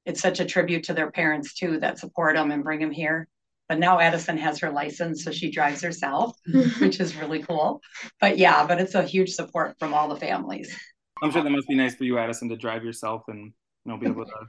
it's 0.06 0.20
such 0.22 0.40
a 0.40 0.44
tribute 0.44 0.84
to 0.84 0.94
their 0.94 1.10
parents 1.10 1.52
too 1.54 1.78
that 1.80 1.98
support 1.98 2.36
them 2.36 2.50
and 2.52 2.62
bring 2.64 2.80
them 2.80 2.90
here. 2.92 3.28
but 3.68 3.78
now 3.80 3.98
Addison 3.98 4.38
has 4.38 4.60
her 4.60 4.70
license, 4.70 5.24
so 5.24 5.32
she 5.32 5.50
drives 5.50 5.82
herself, 5.82 6.36
which 6.78 7.00
is 7.00 7.16
really 7.16 7.42
cool. 7.42 7.80
But 8.20 8.38
yeah, 8.38 8.64
but 8.66 8.80
it's 8.80 8.94
a 8.94 9.02
huge 9.02 9.30
support 9.30 9.74
from 9.80 9.92
all 9.92 10.08
the 10.08 10.16
families. 10.16 10.74
I'm 11.22 11.30
sure 11.32 11.42
that 11.42 11.50
must 11.50 11.66
be 11.66 11.74
nice 11.74 11.94
for 11.96 12.04
you, 12.04 12.16
Addison, 12.18 12.48
to 12.50 12.56
drive 12.56 12.84
yourself 12.84 13.24
and 13.28 13.52
you 13.84 13.92
know 13.92 13.96
be 13.98 14.06
able 14.06 14.24
to 14.24 14.40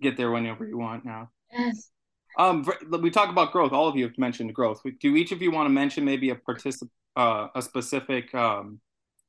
get 0.00 0.16
there 0.16 0.30
whenever 0.30 0.64
you 0.66 0.78
want 0.78 1.04
now. 1.04 1.30
Yes. 1.52 1.90
Um, 2.38 2.64
we 3.02 3.10
talk 3.10 3.28
about 3.28 3.50
growth. 3.50 3.72
All 3.72 3.88
of 3.88 3.96
you 3.96 4.04
have 4.04 4.16
mentioned 4.16 4.54
growth. 4.54 4.80
Do 5.00 5.16
each 5.16 5.32
of 5.32 5.42
you 5.42 5.50
want 5.50 5.66
to 5.66 5.70
mention 5.70 6.04
maybe 6.04 6.30
a 6.30 6.36
particip- 6.36 6.88
uh, 7.16 7.48
a 7.56 7.60
specific 7.62 8.32
um, 8.36 8.80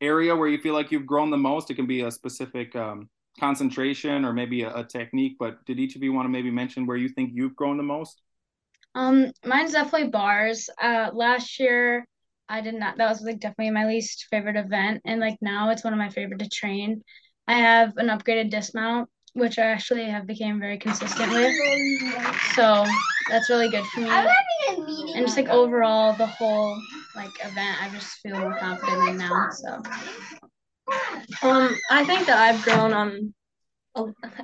area 0.02 0.36
where 0.36 0.48
you 0.48 0.60
feel 0.60 0.76
like 0.76 0.92
you've 0.92 1.08
grown 1.08 1.32
the 1.32 1.38
most? 1.38 1.72
It 1.72 1.76
can 1.76 1.88
be 1.88 2.02
a 2.02 2.12
specific 2.12 2.76
um, 2.76 3.10
concentration 3.40 4.26
or 4.26 4.34
maybe 4.34 4.64
a, 4.64 4.76
a, 4.76 4.84
technique. 4.84 5.38
But 5.40 5.64
did 5.66 5.80
each 5.80 5.96
of 5.96 6.04
you 6.04 6.14
want 6.14 6.26
to 6.26 6.30
maybe 6.30 6.52
mention 6.52 6.86
where 6.86 6.98
you 6.98 7.10
think 7.10 7.32
you've 7.34 7.56
grown 7.56 7.78
the 7.78 7.84
most? 7.84 8.22
Um, 8.94 9.32
mine's 9.46 9.72
definitely 9.72 10.10
bars. 10.10 10.70
Uh, 10.82 11.12
last 11.14 11.60
year 11.60 12.06
I 12.50 12.62
did 12.62 12.76
not. 12.76 12.98
That 12.98 13.10
was 13.10 13.22
like 13.22 13.40
definitely 13.40 13.72
my 13.72 13.86
least 13.86 14.28
favorite 14.30 14.58
event, 14.58 15.02
and 15.06 15.22
like 15.22 15.38
now 15.42 15.70
it's 15.70 15.84
one 15.84 15.94
of 15.94 16.00
my 16.00 16.10
favorite 16.10 16.40
to 16.40 16.50
train. 16.50 17.02
I 17.48 17.54
have 17.54 17.96
an 17.98 18.08
upgraded 18.08 18.52
dismount, 18.52 19.10
which 19.34 19.58
I 19.58 19.68
actually 19.68 20.06
have 20.06 20.28
became 20.28 20.60
very 20.60 20.78
consistent 20.78 21.32
with. 21.32 21.56
So 22.56 22.86
that's 23.30 23.50
really 23.50 23.70
good 23.70 23.86
for 23.86 24.02
me. 24.02 24.10
And 25.16 25.26
just 25.26 25.38
like 25.38 25.48
overall, 25.48 26.14
the 26.14 26.28
whole 26.28 26.78
like 27.16 27.32
event, 27.42 27.82
I 27.82 27.90
just 27.94 28.20
feel 28.20 28.38
more 28.38 28.58
confident 28.58 29.10
in 29.10 29.18
now. 29.18 29.50
So. 29.52 29.82
Um, 31.42 31.76
I 31.90 32.06
think 32.06 32.28
that 32.28 32.38
I've 32.38 32.64
grown 32.64 32.94
on 32.94 33.34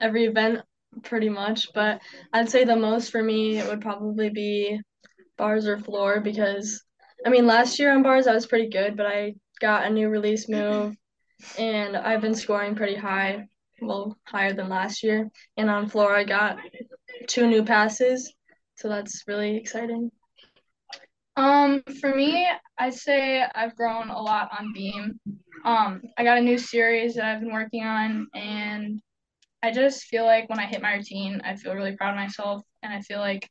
every 0.02 0.26
event 0.26 0.62
pretty 1.04 1.30
much, 1.30 1.74
but 1.74 2.02
I'd 2.34 2.50
say 2.50 2.64
the 2.64 2.76
most 2.76 3.12
for 3.12 3.22
me 3.22 3.58
it 3.58 3.68
would 3.68 3.82
probably 3.82 4.30
be 4.30 4.80
bars 5.38 5.68
or 5.68 5.78
floor 5.78 6.20
because 6.20 6.84
I 7.26 7.30
mean 7.30 7.46
last 7.46 7.80
year 7.80 7.94
on 7.94 8.04
bars 8.04 8.28
I 8.28 8.34
was 8.34 8.48
pretty 8.48 8.70
good, 8.70 8.98
but 8.98 9.06
I 9.06 9.36
got 9.60 9.86
a 9.86 9.90
new 9.90 10.10
release 10.10 10.50
move 10.50 10.96
and 11.58 11.96
I've 11.96 12.22
been 12.22 12.36
scoring 12.36 12.76
pretty 12.76 12.96
high, 12.96 13.48
well 13.82 14.18
higher 14.26 14.54
than 14.54 14.70
last 14.70 15.04
year. 15.04 15.30
And 15.58 15.70
on 15.70 15.90
floor 15.90 16.16
I 16.16 16.24
got 16.24 16.58
two 17.28 17.48
new 17.48 17.64
passes, 17.64 18.34
so 18.76 18.90
that's 18.90 19.24
really 19.28 19.58
exciting. 19.58 20.12
Um, 21.36 21.84
for 22.02 22.16
me, 22.16 22.48
I'd 22.80 22.96
say 22.96 23.46
I've 23.54 23.76
grown 23.76 24.10
a 24.10 24.20
lot 24.20 24.50
on 24.58 24.74
beam. 24.74 25.20
Um, 25.68 26.02
I 26.18 26.24
got 26.24 26.38
a 26.38 26.42
new 26.42 26.58
series 26.58 27.16
that 27.16 27.26
I've 27.26 27.42
been 27.42 27.52
working 27.52 27.84
on, 27.84 28.28
and 28.34 29.02
I 29.62 29.72
just 29.72 30.06
feel 30.06 30.24
like 30.24 30.48
when 30.50 30.60
I 30.60 30.66
hit 30.66 30.82
my 30.82 30.94
routine, 30.94 31.42
I 31.44 31.58
feel 31.58 31.74
really 31.74 31.98
proud 31.98 32.12
of 32.12 32.16
myself, 32.16 32.64
and 32.84 32.94
I 32.94 33.02
feel 33.02 33.20
like 33.20 33.50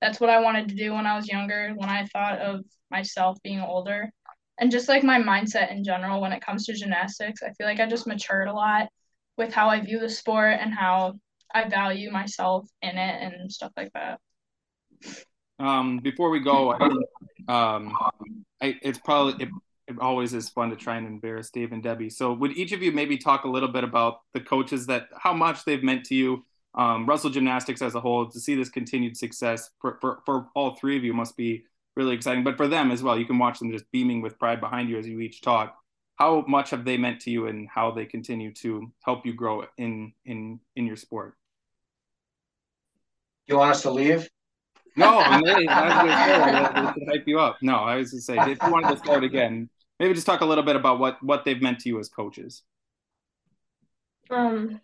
that's 0.00 0.20
what 0.20 0.30
I 0.30 0.40
wanted 0.40 0.70
to 0.70 0.74
do 0.74 0.94
when 0.94 1.04
I 1.04 1.16
was 1.16 1.28
younger, 1.28 1.74
when 1.76 1.90
I 1.90 2.06
thought 2.06 2.38
of 2.38 2.64
myself 2.90 3.36
being 3.44 3.60
older. 3.60 4.10
And 4.58 4.70
just 4.70 4.88
like 4.88 5.04
my 5.04 5.20
mindset 5.20 5.70
in 5.70 5.84
general 5.84 6.22
when 6.22 6.32
it 6.32 6.40
comes 6.40 6.64
to 6.64 6.72
gymnastics, 6.72 7.42
I 7.42 7.52
feel 7.52 7.66
like 7.66 7.78
I 7.78 7.86
just 7.86 8.06
matured 8.06 8.48
a 8.48 8.54
lot 8.54 8.88
with 9.36 9.52
how 9.52 9.68
I 9.68 9.80
view 9.80 10.00
the 10.00 10.08
sport 10.08 10.56
and 10.58 10.72
how 10.72 11.18
I 11.54 11.68
value 11.68 12.10
myself 12.10 12.66
in 12.80 12.96
it 12.96 13.22
and 13.22 13.52
stuff 13.52 13.72
like 13.76 13.92
that. 13.92 14.18
Um, 15.58 15.98
before 15.98 16.30
we 16.30 16.40
go, 16.40 16.72
um, 17.48 17.92
I, 18.62 18.76
it's 18.80 18.98
probably 18.98 19.44
it, 19.44 19.50
it, 19.88 19.98
always 20.00 20.34
is 20.34 20.48
fun 20.48 20.70
to 20.70 20.76
try 20.76 20.96
and 20.96 21.06
embarrass 21.06 21.50
Dave 21.50 21.72
and 21.72 21.82
Debbie. 21.82 22.10
So, 22.10 22.32
would 22.32 22.56
each 22.56 22.72
of 22.72 22.82
you 22.82 22.92
maybe 22.92 23.16
talk 23.16 23.44
a 23.44 23.48
little 23.48 23.68
bit 23.68 23.84
about 23.84 24.20
the 24.34 24.40
coaches 24.40 24.86
that 24.86 25.08
how 25.16 25.32
much 25.32 25.64
they've 25.64 25.82
meant 25.82 26.04
to 26.06 26.14
you, 26.14 26.44
um, 26.74 27.06
Russell 27.06 27.30
Gymnastics 27.30 27.82
as 27.82 27.94
a 27.94 28.00
whole, 28.00 28.28
to 28.30 28.40
see 28.40 28.54
this 28.54 28.68
continued 28.68 29.16
success 29.16 29.70
for, 29.80 29.98
for 30.00 30.20
for 30.24 30.48
all 30.54 30.76
three 30.76 30.96
of 30.96 31.04
you 31.04 31.14
must 31.14 31.36
be 31.36 31.64
really 31.96 32.14
exciting. 32.14 32.44
But 32.44 32.56
for 32.56 32.68
them 32.68 32.90
as 32.90 33.02
well, 33.02 33.18
you 33.18 33.26
can 33.26 33.38
watch 33.38 33.58
them 33.58 33.72
just 33.72 33.90
beaming 33.90 34.22
with 34.22 34.38
pride 34.38 34.60
behind 34.60 34.88
you 34.88 34.98
as 34.98 35.08
you 35.08 35.20
each 35.20 35.40
talk. 35.40 35.74
How 36.16 36.44
much 36.48 36.70
have 36.70 36.84
they 36.84 36.96
meant 36.96 37.20
to 37.22 37.30
you, 37.30 37.46
and 37.46 37.68
how 37.68 37.90
they 37.90 38.04
continue 38.04 38.52
to 38.54 38.92
help 39.04 39.24
you 39.24 39.32
grow 39.32 39.64
in 39.76 40.12
in 40.24 40.60
in 40.76 40.86
your 40.86 40.96
sport? 40.96 41.34
You 43.46 43.56
want 43.56 43.70
us 43.70 43.82
to 43.82 43.90
leave? 43.90 44.28
No, 44.98 45.18
I 45.18 45.40
was 45.40 46.92
going 46.94 47.06
to 47.06 47.12
hype 47.12 47.26
you 47.26 47.38
up. 47.38 47.58
No, 47.62 47.76
I 47.76 47.96
was 47.96 48.10
going 48.10 48.18
to 48.18 48.24
say 48.24 48.52
if 48.52 48.58
you 48.62 48.70
wanted 48.72 48.90
to 48.90 48.98
start 48.98 49.22
again, 49.22 49.70
maybe 49.98 50.14
just 50.14 50.26
talk 50.26 50.40
a 50.40 50.46
little 50.46 50.64
bit 50.64 50.76
about 50.76 50.98
what 50.98 51.22
what 51.22 51.44
they've 51.44 51.60
meant 51.60 51.80
to 51.80 51.88
you 51.88 51.98
as 51.98 52.08
coaches. 52.08 52.62
Um, 54.30 54.80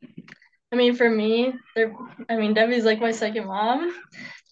I 0.73 0.76
mean, 0.76 0.94
for 0.97 1.09
me, 1.09 1.52
they're. 1.76 1.94
I 2.28 2.37
mean, 2.37 2.54
Debbie's 2.54 2.85
like 2.85 3.00
my 3.00 3.12
second 3.12 3.47
mom, 3.47 3.94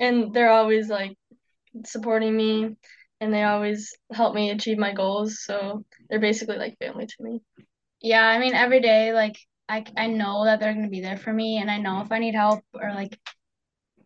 and 0.00 0.32
they're 0.32 0.50
always 0.50 0.88
like 0.88 1.16
supporting 1.84 2.36
me, 2.36 2.76
and 3.20 3.32
they 3.32 3.42
always 3.42 3.94
help 4.12 4.34
me 4.34 4.50
achieve 4.50 4.78
my 4.78 4.92
goals. 4.92 5.42
So 5.44 5.84
they're 6.08 6.20
basically 6.20 6.58
like 6.58 6.78
family 6.78 7.06
to 7.06 7.14
me. 7.20 7.40
Yeah, 8.00 8.24
I 8.24 8.38
mean, 8.38 8.54
every 8.54 8.80
day, 8.80 9.12
like 9.12 9.36
I 9.68 9.84
I 9.96 10.06
know 10.08 10.44
that 10.44 10.60
they're 10.60 10.74
gonna 10.74 10.88
be 10.88 11.00
there 11.00 11.16
for 11.16 11.32
me, 11.32 11.58
and 11.58 11.70
I 11.70 11.78
know 11.78 12.02
if 12.02 12.12
I 12.12 12.18
need 12.18 12.34
help 12.34 12.62
or 12.74 12.92
like 12.94 13.18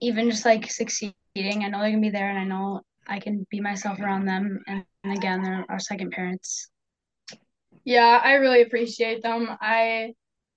even 0.01 0.31
just 0.31 0.45
like 0.45 0.71
succeeding, 0.71 1.15
I 1.37 1.69
know 1.69 1.81
they're 1.81 1.91
gonna 1.91 2.01
be 2.01 2.11
there, 2.11 2.31
and 2.31 2.39
I 2.39 2.45
know 2.45 2.83
I 3.09 3.19
can 3.19 3.47
be 3.51 3.61
myself 3.61 4.01
around 4.01 4.27
them. 4.27 4.63
And, 4.67 4.85
and 5.05 5.17
again, 5.17 5.43
they're 5.43 5.65
our 5.69 5.79
second 5.79 6.11
parents. 6.11 6.69
Yeah, 7.85 8.21
I 8.23 8.35
really 8.35 8.63
appreciate 8.63 9.23
them. 9.23 9.49
I 9.61 10.15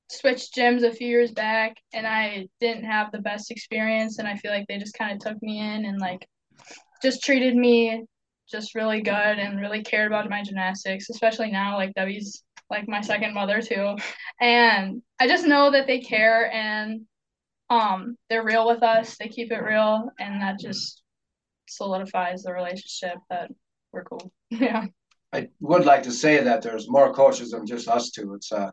switched 0.10 0.56
gyms 0.56 0.84
a 0.84 0.92
few 0.92 1.08
years 1.08 1.32
back, 1.32 1.78
and 1.94 2.08
I 2.08 2.48
didn't 2.60 2.86
have 2.86 3.12
the 3.12 3.20
best 3.20 3.52
experience, 3.52 4.18
and 4.18 4.28
I 4.28 4.36
feel 4.36 4.52
like 4.52 4.66
they 4.68 4.80
just 4.80 4.98
kind 4.98 5.12
of 5.12 5.20
took 5.20 5.42
me 5.44 5.60
in 5.60 5.86
and 5.86 6.00
like 6.00 6.28
just 7.02 7.24
treated 7.24 7.56
me 7.56 8.04
just 8.52 8.74
really 8.74 9.02
good 9.02 9.14
and 9.14 9.62
really 9.62 9.84
cared 9.84 10.08
about 10.08 10.30
my 10.30 10.44
gymnastics, 10.44 11.10
especially 11.10 11.52
now 11.52 11.78
like 11.78 11.94
Debbie's 11.94 12.44
like 12.70 12.88
my 12.88 13.02
second 13.02 13.34
mother 13.34 13.62
too. 13.62 13.96
And 14.42 15.02
I 15.20 15.28
just 15.28 15.46
know 15.46 15.72
that 15.72 15.88
they 15.88 16.00
care 16.00 16.52
and 16.52 17.02
um 17.70 18.18
they're 18.30 18.44
real 18.44 18.66
with 18.66 18.82
us 18.82 19.16
they 19.18 19.28
keep 19.28 19.52
it 19.52 19.62
real 19.62 20.10
and 20.20 20.42
that 20.42 20.60
just 20.60 21.04
solidifies 21.70 22.44
the 22.44 22.54
relationship 22.54 23.18
that 23.30 23.52
we're 23.92 24.04
cool. 24.04 24.32
Yeah. 24.50 24.86
I 25.32 25.50
would 25.60 25.86
like 25.86 26.02
to 26.04 26.12
say 26.12 26.44
that 26.44 26.64
there's 26.64 26.90
more 26.90 27.14
coaches 27.14 27.52
than 27.52 27.68
just 27.68 27.88
us 27.88 28.10
two. 28.10 28.34
It's 28.34 28.52
uh 28.52 28.72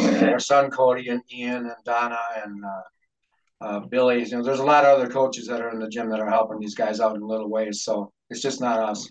our 0.00 0.38
son 0.38 0.70
cody 0.70 1.08
and 1.08 1.20
ian 1.32 1.66
and 1.66 1.84
donna 1.84 2.18
and 2.44 2.64
uh, 2.64 3.64
uh, 3.64 3.80
billy. 3.80 4.24
You 4.24 4.36
know 4.36 4.42
there's 4.44 4.60
a 4.60 4.64
lot 4.64 4.84
of 4.84 4.96
other 4.96 5.10
coaches 5.10 5.48
that 5.48 5.60
are 5.60 5.70
in 5.70 5.80
the 5.80 5.88
gym 5.88 6.08
that 6.10 6.20
are 6.20 6.30
helping 6.30 6.60
these 6.60 6.76
guys 6.76 7.00
out 7.00 7.16
in 7.16 7.22
little 7.22 7.50
ways. 7.50 7.82
So 7.82 8.12
it's 8.30 8.40
just 8.40 8.60
not 8.60 8.78
us. 8.78 9.10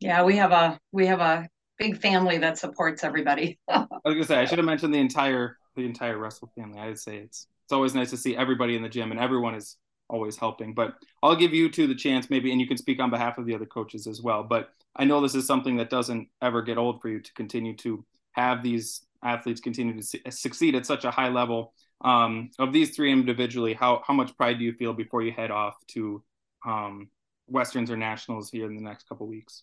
Yeah 0.00 0.22
we 0.24 0.36
have 0.36 0.52
a 0.52 0.78
we 0.92 1.06
have 1.06 1.20
a 1.20 1.46
big 1.78 2.00
family 2.00 2.38
that 2.38 2.56
supports 2.56 3.04
everybody. 3.04 3.58
I 3.68 3.86
was 4.04 4.14
gonna 4.14 4.24
say 4.24 4.38
i 4.38 4.46
should 4.46 4.58
have 4.58 4.66
mentioned 4.66 4.94
the 4.94 5.00
entire 5.00 5.58
the 5.76 5.84
entire 5.84 6.16
Russell 6.16 6.50
family. 6.54 6.78
I'd 6.78 6.98
say 6.98 7.18
it's 7.18 7.46
it's 7.64 7.72
always 7.72 7.94
nice 7.94 8.10
to 8.10 8.16
see 8.16 8.34
everybody 8.34 8.76
in 8.76 8.82
the 8.82 8.88
gym 8.88 9.10
and 9.10 9.20
everyone 9.20 9.54
is 9.54 9.76
always 10.08 10.36
helping. 10.36 10.74
But 10.74 10.94
I'll 11.22 11.36
give 11.36 11.54
you 11.54 11.70
two 11.70 11.86
the 11.86 11.94
chance 11.94 12.30
maybe, 12.30 12.52
and 12.52 12.60
you 12.60 12.66
can 12.66 12.76
speak 12.76 13.00
on 13.00 13.10
behalf 13.10 13.38
of 13.38 13.46
the 13.46 13.54
other 13.54 13.66
coaches 13.66 14.06
as 14.06 14.20
well. 14.22 14.42
But 14.42 14.70
I 14.96 15.04
know 15.04 15.20
this 15.20 15.34
is 15.34 15.46
something 15.46 15.76
that 15.76 15.90
doesn't 15.90 16.28
ever 16.42 16.62
get 16.62 16.78
old 16.78 17.00
for 17.00 17.08
you 17.08 17.20
to 17.20 17.32
continue 17.34 17.74
to 17.76 18.04
have 18.32 18.62
these 18.62 19.06
athletes 19.22 19.60
continue 19.60 20.00
to 20.00 20.30
succeed 20.30 20.74
at 20.74 20.86
such 20.86 21.04
a 21.04 21.10
high 21.10 21.28
level. 21.28 21.72
Um, 22.02 22.50
of 22.58 22.72
these 22.72 22.94
three 22.94 23.12
individually, 23.12 23.72
how 23.72 24.02
how 24.06 24.14
much 24.14 24.36
pride 24.36 24.58
do 24.58 24.64
you 24.64 24.74
feel 24.74 24.92
before 24.92 25.22
you 25.22 25.32
head 25.32 25.50
off 25.50 25.74
to 25.88 26.22
um, 26.66 27.08
westerns 27.46 27.90
or 27.90 27.96
nationals 27.96 28.50
here 28.50 28.66
in 28.66 28.76
the 28.76 28.82
next 28.82 29.08
couple 29.08 29.26
weeks? 29.26 29.62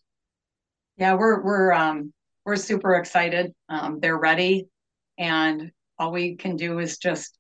Yeah, 0.98 1.14
we're 1.14 1.42
we're 1.42 1.72
um, 1.72 2.14
we're 2.46 2.56
super 2.56 2.96
excited. 2.96 3.54
Um, 3.70 4.00
they're 4.00 4.18
ready, 4.18 4.68
and 5.18 5.72
all 6.00 6.12
we 6.12 6.36
can 6.36 6.56
do 6.56 6.80
is 6.80 6.98
just 6.98 7.38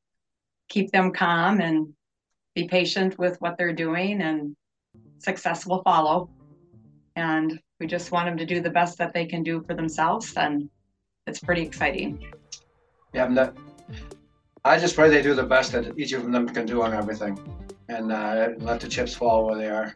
keep 0.69 0.91
them 0.91 1.11
calm 1.11 1.59
and 1.59 1.93
be 2.55 2.67
patient 2.67 3.17
with 3.17 3.39
what 3.41 3.57
they're 3.57 3.73
doing 3.73 4.21
and 4.21 4.55
success 5.19 5.65
will 5.65 5.81
follow. 5.83 6.29
And 7.15 7.59
we 7.79 7.87
just 7.87 8.11
want 8.11 8.27
them 8.27 8.37
to 8.37 8.45
do 8.45 8.61
the 8.61 8.69
best 8.69 8.97
that 8.97 9.13
they 9.13 9.25
can 9.25 9.43
do 9.43 9.61
for 9.63 9.73
themselves 9.73 10.33
and 10.35 10.69
it's 11.27 11.39
pretty 11.39 11.61
exciting. 11.61 12.31
Yeah 13.13 13.27
not, 13.27 13.57
i 14.63 14.77
just 14.77 14.95
pray 14.95 15.09
they 15.09 15.21
do 15.21 15.33
the 15.33 15.43
best 15.43 15.71
that 15.73 15.97
each 15.97 16.13
of 16.13 16.31
them 16.31 16.47
can 16.47 16.65
do 16.65 16.81
on 16.81 16.93
everything. 16.93 17.39
And 17.89 18.11
uh, 18.11 18.49
let 18.59 18.79
the 18.79 18.87
chips 18.87 19.13
fall 19.13 19.45
where 19.45 19.57
they 19.57 19.67
are 19.69 19.95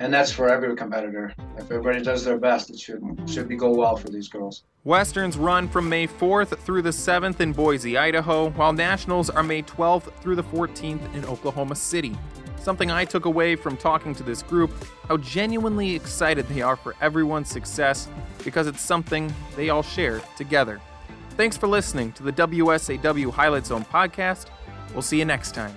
and 0.00 0.12
that's 0.12 0.32
for 0.32 0.48
every 0.48 0.74
competitor. 0.76 1.32
If 1.56 1.70
everybody 1.70 2.02
does 2.02 2.24
their 2.24 2.38
best, 2.38 2.70
it 2.70 2.78
should 2.78 3.02
should 3.28 3.48
be 3.48 3.56
go 3.56 3.70
well 3.70 3.96
for 3.96 4.08
these 4.08 4.28
girls. 4.28 4.64
Westerns 4.84 5.36
run 5.36 5.68
from 5.68 5.88
May 5.88 6.06
4th 6.06 6.58
through 6.58 6.82
the 6.82 6.90
7th 6.90 7.40
in 7.40 7.52
Boise, 7.52 7.96
Idaho, 7.96 8.50
while 8.50 8.72
Nationals 8.72 9.30
are 9.30 9.42
May 9.42 9.62
12th 9.62 10.12
through 10.20 10.36
the 10.36 10.44
14th 10.44 11.14
in 11.14 11.24
Oklahoma 11.26 11.76
City. 11.76 12.16
Something 12.56 12.90
I 12.90 13.04
took 13.04 13.24
away 13.24 13.56
from 13.56 13.76
talking 13.76 14.14
to 14.14 14.22
this 14.22 14.42
group, 14.42 14.72
how 15.08 15.16
genuinely 15.16 15.94
excited 15.94 16.48
they 16.48 16.62
are 16.62 16.76
for 16.76 16.94
everyone's 17.00 17.48
success 17.48 18.08
because 18.44 18.66
it's 18.66 18.80
something 18.80 19.32
they 19.56 19.70
all 19.70 19.82
share 19.82 20.20
together. 20.36 20.80
Thanks 21.30 21.56
for 21.56 21.66
listening 21.66 22.12
to 22.12 22.22
the 22.22 22.32
WSAW 22.32 23.32
Highlight 23.32 23.66
Zone 23.66 23.84
podcast. 23.84 24.46
We'll 24.92 25.02
see 25.02 25.18
you 25.18 25.24
next 25.24 25.54
time. 25.54 25.74